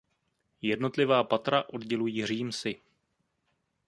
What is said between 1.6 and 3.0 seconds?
oddělují římsy.